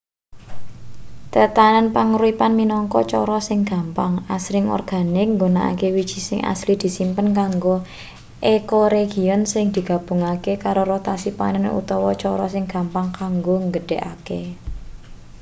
[1.35, 7.75] tetanen panguripan minangka cara sing gampang asring organik nggunakake wiji sing asli disimpen kanggo
[8.55, 14.41] ecoregion sing digabungake karo rotasi panen utawa cara sing gampang kanggo nggedhekake